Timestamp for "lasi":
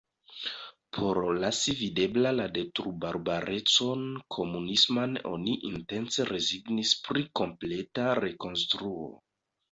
1.41-1.73